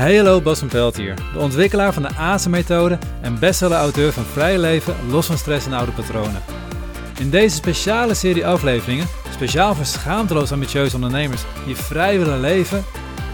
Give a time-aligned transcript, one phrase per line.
[0.00, 4.94] Hallo, Bas van Pelt hier, de ontwikkelaar van de ASE-methode en bestseller-auteur van Vrij Leven,
[5.10, 6.42] Los van Stress en Oude Patronen.
[7.18, 12.84] In deze speciale serie afleveringen, speciaal voor schaamteloos ambitieuze ondernemers die vrij willen leven,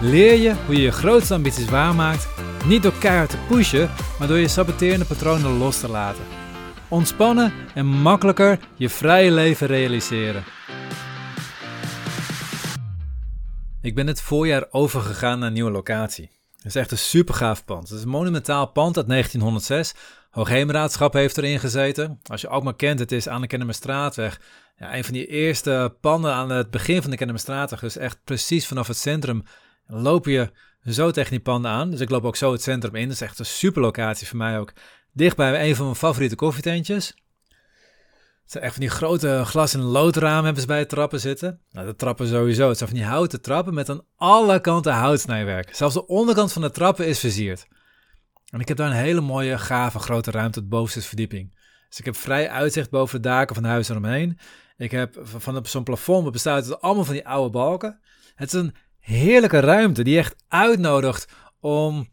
[0.01, 2.29] leer je hoe je je grootste ambities waarmaakt,
[2.65, 6.25] niet door keihard te pushen, maar door je saboterende patronen los te laten.
[6.89, 10.45] Ontspannen en makkelijker je vrije leven realiseren.
[13.81, 16.36] Ik ben het voorjaar overgegaan naar een nieuwe locatie.
[16.57, 17.89] Het is echt een super gaaf pand.
[17.89, 19.95] Het is een monumentaal pand uit 1906.
[20.31, 22.21] Hoogheemraadschap heeft erin gezeten.
[22.23, 24.41] Als je ook maar kent, het is aan de Kennemerstraatweg.
[24.77, 27.81] Ja, een van die eerste panden aan het begin van de Kennemerstraatweg.
[27.81, 29.43] Dus echt precies vanaf het centrum
[29.87, 30.53] loop je
[30.85, 31.91] zo tegen die panden aan.
[31.91, 33.05] Dus ik loop ook zo het centrum in.
[33.05, 34.73] Dat is echt een super locatie voor mij ook.
[35.13, 37.15] Dicht bij een van mijn favoriete koffietentjes.
[38.47, 41.61] Het zijn echt van die grote glas- en loodramen hebben ze bij de trappen zitten.
[41.71, 42.69] Nou, de trappen sowieso.
[42.69, 45.75] Het zijn van die houten trappen met aan alle kanten houtsnijwerk.
[45.75, 47.67] Zelfs de onderkant van de trappen is versierd.
[48.51, 51.59] En ik heb daar een hele mooie, gave, grote ruimte op bovenste verdieping.
[51.89, 54.39] Dus ik heb vrij uitzicht boven de daken van de huizen eromheen.
[54.77, 58.01] Ik heb van zo'n plafond bestaat uit allemaal van die oude balken.
[58.35, 61.29] Het is een heerlijke ruimte die echt uitnodigt
[61.61, 62.09] om,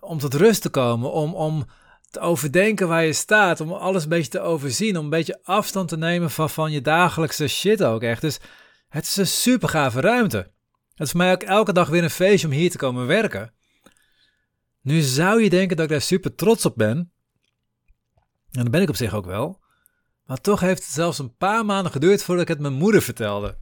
[0.00, 1.66] om tot rust te komen, om, om
[2.10, 5.88] te overdenken waar je staat, om alles een beetje te overzien, om een beetje afstand
[5.88, 8.20] te nemen van, van je dagelijkse shit ook echt.
[8.20, 8.38] Dus
[8.88, 10.36] het is een super gave ruimte.
[10.94, 13.52] Het is voor mij ook elke dag weer een feestje om hier te komen werken.
[14.80, 17.12] Nu zou je denken dat ik daar super trots op ben.
[18.50, 19.60] En dat ben ik op zich ook wel.
[20.24, 23.58] Maar toch heeft het zelfs een paar maanden geduurd voordat ik het mijn moeder vertelde.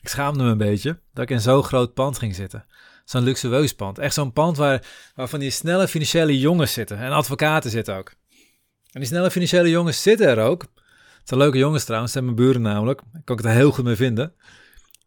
[0.00, 2.66] Ik schaamde me een beetje dat ik in zo'n groot pand ging zitten
[3.10, 3.98] zo'n luxueus pand.
[3.98, 6.98] Echt zo'n pand waar, waar van die snelle financiële jongens zitten.
[6.98, 8.12] En advocaten zitten ook.
[8.92, 10.62] En die snelle financiële jongens zitten er ook.
[11.18, 13.00] Het zijn leuke jongens trouwens, zijn mijn buren namelijk.
[13.00, 14.34] Ik kan het er heel goed mee vinden.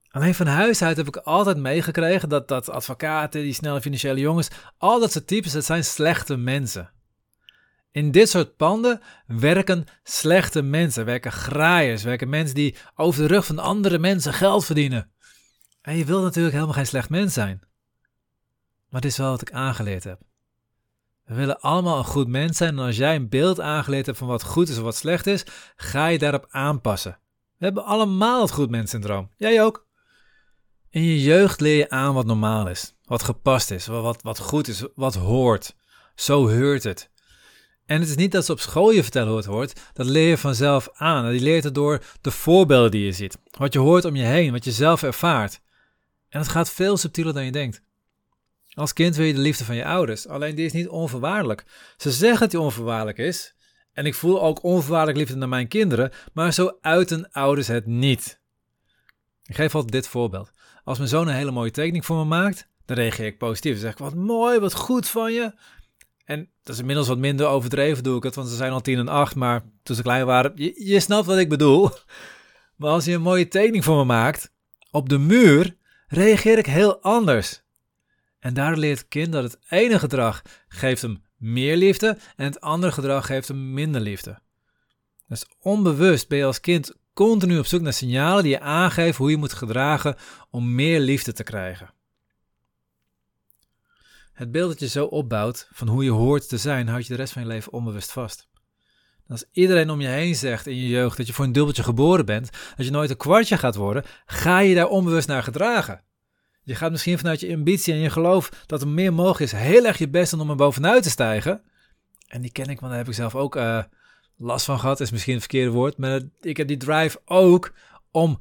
[0.10, 4.48] Alleen van huis uit heb ik altijd meegekregen dat, dat advocaten, die snelle financiële jongens,
[4.78, 6.92] al dat soort types, dat zijn slechte mensen.
[7.92, 13.46] In dit soort panden werken slechte mensen, werken graaiers, werken mensen die over de rug
[13.46, 15.12] van andere mensen geld verdienen.
[15.82, 17.62] En je wilt natuurlijk helemaal geen slecht mens zijn.
[18.94, 20.20] Maar dit is wel wat ik aangeleerd heb.
[21.24, 24.28] We willen allemaal een goed mens zijn en als jij een beeld aangeleerd hebt van
[24.28, 25.46] wat goed is of wat slecht is,
[25.76, 27.20] ga je daarop aanpassen.
[27.58, 29.30] We hebben allemaal het goed mens-syndroom.
[29.38, 29.88] Jij ook.
[30.90, 34.68] In je jeugd leer je aan wat normaal is, wat gepast is, wat, wat goed
[34.68, 35.76] is, wat hoort.
[36.16, 37.12] Zo heurt het.
[37.86, 40.30] En het is niet dat ze op school je vertellen hoe het hoort, dat leer
[40.30, 41.30] je vanzelf aan.
[41.32, 44.52] Die leert het door de voorbeelden die je ziet, wat je hoort om je heen,
[44.52, 45.62] wat je zelf ervaart.
[46.30, 47.84] En het gaat veel subtieler dan je denkt.
[48.74, 51.64] Als kind wil je de liefde van je ouders, alleen die is niet onvoorwaardelijk.
[51.98, 53.56] Ze zeggen dat die onvoorwaardelijk is,
[53.94, 58.42] en ik voel ook onvoorwaardelijk liefde naar mijn kinderen, maar zo uiten ouders het niet.
[59.46, 60.52] Ik geef altijd dit voorbeeld.
[60.84, 63.72] Als mijn zoon een hele mooie tekening voor me maakt, dan reageer ik positief.
[63.72, 65.54] Dan zeg ik, wat mooi, wat goed van je.
[66.26, 68.98] En dat is inmiddels wat minder overdreven doe ik het, want ze zijn al tien
[68.98, 71.90] en acht, maar toen ze klein waren, je, je snapt wat ik bedoel.
[72.76, 74.52] Maar als je een mooie tekening voor me maakt,
[74.92, 75.76] op de muur,
[76.08, 77.63] reageer ik heel anders.
[78.44, 82.62] En daar leert het kind dat het ene gedrag geeft hem meer liefde en het
[82.62, 84.40] andere gedrag geeft hem minder liefde.
[85.28, 89.30] Dus onbewust ben je als kind continu op zoek naar signalen die je aangeven hoe
[89.30, 90.16] je moet gedragen
[90.50, 91.94] om meer liefde te krijgen.
[94.34, 97.20] Het beeld dat je zo opbouwt van hoe je hoort te zijn, houdt je de
[97.20, 98.48] rest van je leven onbewust vast.
[99.28, 102.26] Als iedereen om je heen zegt in je jeugd dat je voor een dubbeltje geboren
[102.26, 106.04] bent, dat je nooit een kwartje gaat worden, ga je daar onbewust naar gedragen.
[106.64, 109.86] Je gaat misschien vanuit je ambitie en je geloof dat er meer mogelijk is, heel
[109.86, 111.62] erg je best doen om er bovenuit te stijgen.
[112.28, 113.84] En die ken ik, want daar heb ik zelf ook uh,
[114.38, 115.98] last van gehad, is misschien het verkeerde woord.
[115.98, 117.74] Maar ik heb die drive ook
[118.12, 118.40] om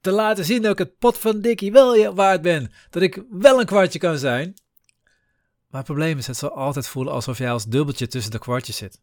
[0.00, 2.72] te laten zien dat ik het pot van Dikkie wel waard ben.
[2.90, 4.54] Dat ik wel een kwartje kan zijn.
[5.68, 8.76] Maar het probleem is, het zal altijd voelen alsof jij als dubbeltje tussen de kwartjes
[8.76, 9.00] zit.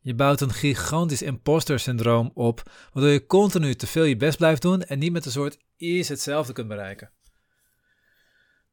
[0.00, 4.62] Je bouwt een gigantisch imposter syndroom op, waardoor je continu te veel je best blijft
[4.62, 7.10] doen en niet met een soort eerst hetzelfde kunt bereiken.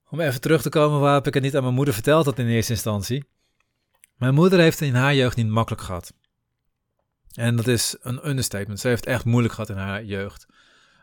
[0.09, 2.47] Om even terug te komen waarop ik het niet aan mijn moeder verteld had in
[2.47, 3.23] eerste instantie.
[4.15, 6.13] Mijn moeder heeft in haar jeugd niet makkelijk gehad.
[7.33, 8.79] En dat is een understatement.
[8.79, 10.47] Ze heeft echt moeilijk gehad in haar jeugd.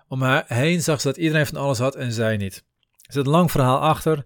[0.09, 2.65] Om haar heen zag ze dat iedereen van alles had en zij niet.
[3.07, 4.25] Er zit een lang verhaal achter.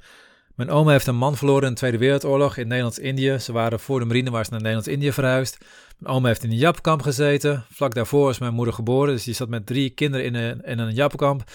[0.54, 3.38] Mijn oma heeft een man verloren in de Tweede Wereldoorlog in Nederlands-Indië.
[3.38, 5.58] Ze waren voor de marine waar naar Nederlands-Indië verhuisd.
[5.98, 7.64] Mijn oma heeft in een japkamp gezeten.
[7.70, 10.78] Vlak daarvoor is mijn moeder geboren, dus die zat met drie kinderen in een, in
[10.78, 11.50] een japkamp.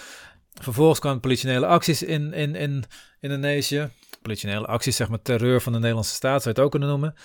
[0.62, 2.84] Vervolgens kwamen politionele acties in, in, in
[3.20, 3.90] Indonesië.
[4.22, 7.16] Politionele acties, zeg maar terreur van de Nederlandse staat, zou je het ook kunnen noemen.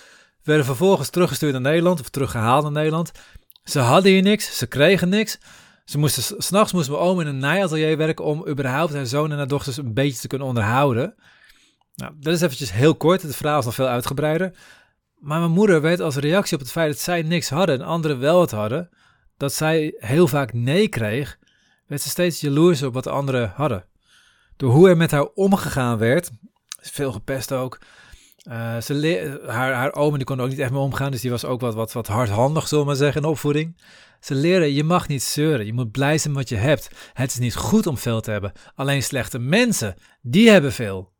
[0.43, 3.11] Werden vervolgens teruggestuurd naar Nederland, of teruggehaald naar Nederland.
[3.63, 5.39] Ze hadden hier niks, ze kregen niks.
[5.85, 9.37] Ze moesten, s'nachts moest mijn oom in een naaiatelier werken om überhaupt haar zoon en
[9.37, 11.15] haar dochters een beetje te kunnen onderhouden.
[11.95, 13.21] Nou, dat is eventjes heel kort.
[13.21, 14.53] Het verhaal is nog veel uitgebreider.
[15.15, 18.19] Maar mijn moeder weet als reactie op het feit dat zij niks hadden en anderen
[18.19, 18.89] wel het hadden,
[19.37, 21.37] dat zij heel vaak nee kreeg,
[21.91, 23.85] werd ze steeds jaloers op wat de anderen hadden.
[24.57, 26.31] Door hoe er met haar omgegaan werd,
[26.81, 27.79] veel gepest ook.
[28.47, 31.45] Uh, ze haar, haar oom die kon ook niet echt mee omgaan, dus die was
[31.45, 33.81] ook wat, wat, wat hardhandig, zullen we maar zeggen, in opvoeding.
[34.19, 36.89] Ze leren, je mag niet zeuren, je moet blij zijn met wat je hebt.
[37.13, 41.11] Het is niet goed om veel te hebben, alleen slechte mensen, die hebben veel.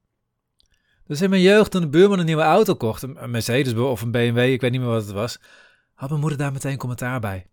[1.08, 4.12] Dus in mijn jeugd, toen de buurman een nieuwe auto kocht, een Mercedes of een
[4.12, 5.40] BMW, ik weet niet meer wat het was,
[5.94, 7.51] had mijn moeder daar meteen commentaar bij.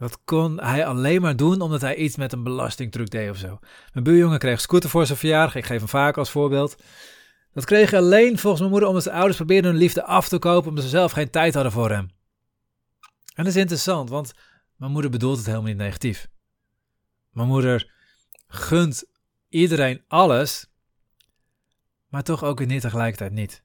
[0.00, 3.58] Dat kon hij alleen maar doen omdat hij iets met een belastingtruc deed of zo.
[3.92, 6.82] Mijn buurjongen kreeg scooter voor zijn verjaardag, ik geef hem vaak als voorbeeld.
[7.52, 10.38] Dat kreeg hij alleen volgens mijn moeder omdat zijn ouders probeerden hun liefde af te
[10.38, 12.10] kopen omdat ze zelf geen tijd hadden voor hem.
[13.34, 14.32] En dat is interessant, want
[14.76, 16.28] mijn moeder bedoelt het helemaal niet negatief.
[17.30, 17.92] Mijn moeder
[18.46, 19.04] gunt
[19.48, 20.66] iedereen alles,
[22.08, 23.62] maar toch ook niet tegelijkertijd niet.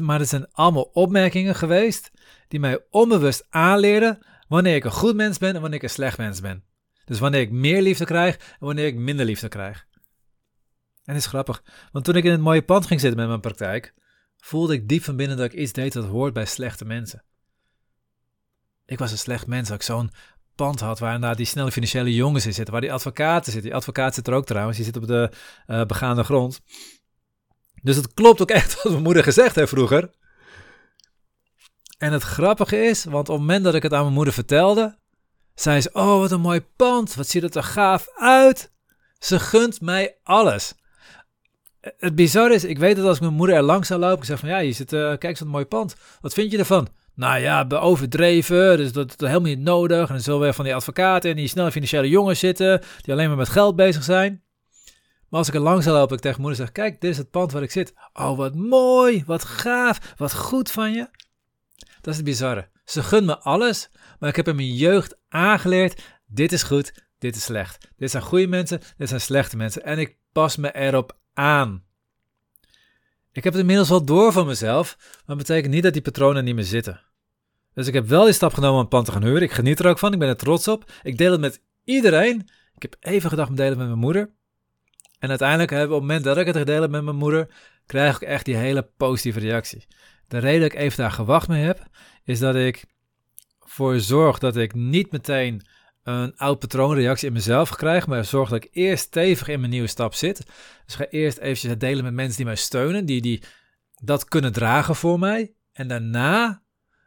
[0.00, 2.10] Maar het zijn allemaal opmerkingen geweest
[2.48, 6.18] die mij onbewust aanleerden wanneer ik een goed mens ben en wanneer ik een slecht
[6.18, 6.64] mens ben.
[7.04, 9.86] Dus wanneer ik meer liefde krijg en wanneer ik minder liefde krijg.
[11.04, 11.62] En het is grappig,
[11.92, 13.94] want toen ik in het mooie pand ging zitten met mijn praktijk,
[14.36, 17.24] voelde ik diep van binnen dat ik iets deed dat hoort bij slechte mensen.
[18.86, 20.10] Ik was een slecht mens dat ik zo'n
[20.54, 23.70] pand had waar die snelle financiële jongens in zitten, waar die advocaten zitten.
[23.70, 25.30] Die advocaat zit er ook trouwens, die zit op de
[25.66, 26.60] uh, begaande grond.
[27.82, 30.10] Dus het klopt ook echt wat mijn moeder gezegd heeft vroeger.
[32.02, 34.96] En het grappige is, want op het moment dat ik het aan mijn moeder vertelde,
[35.54, 38.72] zei ze: Oh, wat een mooi pand, wat ziet het er gaaf uit.
[39.18, 40.74] Ze gunt mij alles.
[41.80, 44.24] Het bizarre is, ik weet dat als ik mijn moeder er langs zou lopen, ik
[44.24, 45.96] zeg van ja, je zit, uh, kijk eens wat een mooi pand.
[46.20, 46.88] Wat vind je ervan?
[47.14, 50.08] Nou ja, overdreven, dus dat is helemaal niet nodig.
[50.08, 53.28] En dan zullen we van die advocaten en die snelle financiële jongens zitten, die alleen
[53.28, 54.42] maar met geld bezig zijn.
[55.28, 57.30] Maar als ik er langs zou lopen, ik tegen moeder zeg, kijk, dit is het
[57.30, 57.94] pand waar ik zit.
[58.12, 61.08] Oh, wat mooi, wat gaaf, wat goed van je.
[62.02, 62.68] Dat is het bizarre.
[62.84, 67.36] Ze gunt me alles, maar ik heb in mijn jeugd aangeleerd, dit is goed, dit
[67.36, 67.88] is slecht.
[67.96, 69.84] Dit zijn goede mensen, dit zijn slechte mensen.
[69.84, 71.84] En ik pas me erop aan.
[73.32, 76.44] Ik heb het inmiddels wel door van mezelf, maar dat betekent niet dat die patronen
[76.44, 77.00] niet meer zitten.
[77.74, 79.42] Dus ik heb wel die stap genomen om een pand te gaan huren.
[79.42, 80.92] Ik geniet er ook van, ik ben er trots op.
[81.02, 82.48] Ik deel het met iedereen.
[82.74, 84.30] Ik heb even gedacht om delen met mijn moeder.
[85.18, 87.48] En uiteindelijk, op het moment dat ik het gedeeld heb met mijn moeder,
[87.86, 89.86] krijg ik echt die hele positieve reactie.
[90.32, 91.88] De reden dat ik even daar gewacht mee heb,
[92.24, 92.84] is dat ik
[93.60, 95.66] voor zorg dat ik niet meteen
[96.02, 99.86] een oud patroonreactie in mezelf krijg, maar zorg dat ik eerst stevig in mijn nieuwe
[99.86, 100.46] stap zit.
[100.84, 103.42] Dus ga eerst eventjes het delen met mensen die mij steunen, die, die
[104.02, 105.54] dat kunnen dragen voor mij.
[105.72, 106.62] En daarna,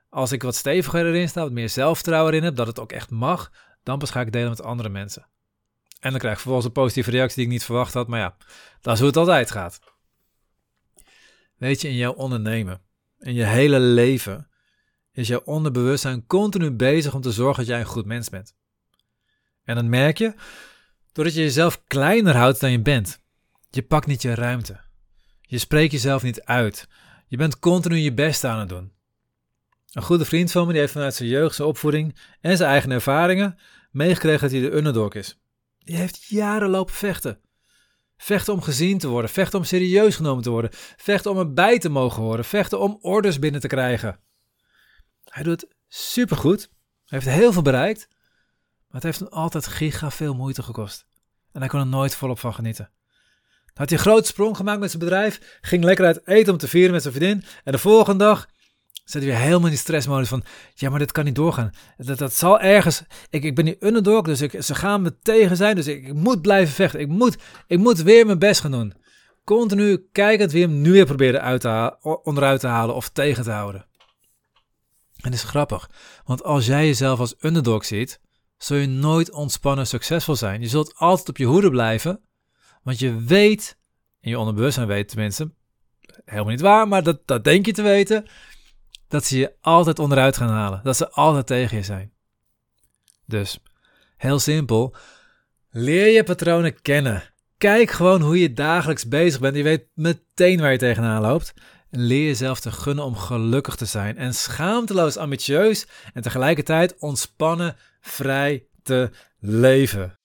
[0.09, 3.09] als ik wat steviger erin sta, wat meer zelfvertrouwen erin heb, dat het ook echt
[3.09, 3.51] mag,
[3.83, 5.27] dan pas ga ik delen met andere mensen.
[5.99, 8.37] En dan krijg ik vervolgens een positieve reactie die ik niet verwacht had, maar ja,
[8.81, 9.79] dat is hoe het altijd gaat.
[11.57, 12.84] Weet je, in jouw ondernemen,
[13.25, 14.47] in je hele leven,
[15.11, 18.55] is jouw onderbewustzijn continu bezig om te zorgen dat jij een goed mens bent.
[19.63, 20.33] En dan merk je,
[21.11, 23.21] doordat je jezelf kleiner houdt dan je bent.
[23.69, 24.79] Je pakt niet je ruimte.
[25.41, 26.87] Je spreekt jezelf niet uit.
[27.27, 28.91] Je bent continu je best aan het doen.
[29.91, 32.91] Een goede vriend van me die heeft vanuit zijn jeugd, zijn opvoeding en zijn eigen
[32.91, 33.57] ervaringen
[33.91, 35.39] meegekregen dat hij de underdog is.
[35.79, 37.39] Die heeft jaren vechten.
[38.17, 41.89] Vechten om gezien te worden, vechten om serieus genomen te worden, vechten om erbij te
[41.89, 44.19] mogen horen, vechten om orders binnen te krijgen.
[45.23, 46.69] Hij doet supergoed,
[47.05, 48.07] heeft heel veel bereikt,
[48.87, 51.05] maar het heeft hem altijd giga veel moeite gekost.
[51.51, 52.89] En hij kon er nooit volop van genieten.
[53.73, 56.67] Had hij een grote sprong gemaakt met zijn bedrijf, ging lekker uit eten om te
[56.67, 57.43] vieren met zijn vriendin.
[57.63, 58.47] En de volgende dag
[59.05, 60.43] zit weer helemaal in die stressmodus van,
[60.73, 61.69] ja, maar dit kan niet doorgaan.
[61.97, 65.57] Dat, dat zal ergens, ik, ik ben nu underdog, dus ik, ze gaan me tegen
[65.57, 66.99] zijn, dus ik, moet blijven vechten.
[66.99, 68.93] Ik moet, ik moet weer mijn best gaan doen.
[69.43, 73.51] Continu kijkend wie hem nu weer proberen uit te onderuit te halen of tegen te
[73.51, 73.85] houden.
[75.15, 75.89] En dat is grappig,
[76.25, 78.19] want als jij jezelf als underdog ziet,
[78.57, 80.61] zul je nooit ontspannen succesvol zijn.
[80.61, 82.19] Je zult altijd op je hoede blijven,
[82.83, 83.77] want je weet,
[84.21, 85.51] en je onderbewustzijn weet tenminste,
[86.25, 88.25] helemaal niet waar, maar dat, dat denk je te weten,
[89.07, 90.81] dat ze je altijd onderuit gaan halen.
[90.83, 92.11] Dat ze altijd tegen je zijn.
[93.25, 93.59] Dus,
[94.17, 94.95] heel simpel,
[95.69, 97.23] leer je patronen kennen.
[97.57, 99.55] Kijk gewoon hoe je dagelijks bezig bent.
[99.55, 101.53] Je weet meteen waar je tegenaan loopt.
[101.89, 108.65] Leer jezelf te gunnen om gelukkig te zijn en schaamteloos ambitieus en tegelijkertijd ontspannen, vrij
[108.83, 109.09] te
[109.39, 110.19] leven.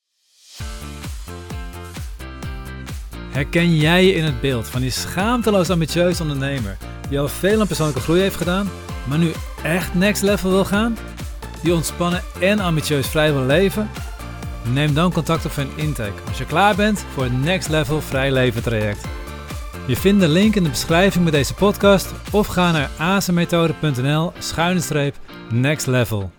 [3.31, 6.77] Herken jij je in het beeld van die schaamteloos ambitieus ondernemer
[7.11, 8.71] die al veel aan persoonlijke groei heeft gedaan,
[9.05, 10.97] maar nu echt next level wil gaan?
[11.63, 13.91] Die ontspannen en ambitieus vrij wil leven?
[14.73, 18.01] Neem dan contact op voor een intake als je klaar bent voor het next level
[18.01, 19.05] vrij leven traject.
[19.87, 24.81] Je vindt de link in de beschrijving bij deze podcast of ga naar azenmethode.nl schuine
[24.81, 25.17] streep
[25.51, 26.31] next level.